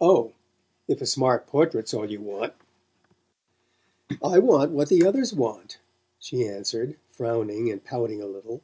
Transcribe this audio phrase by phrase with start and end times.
[0.00, 0.30] "Oh,
[0.86, 2.52] if a 'smart' portrait's all you want!"
[4.22, 5.78] "I want what the others want,"
[6.20, 8.60] she answered, frowning and pouting a little.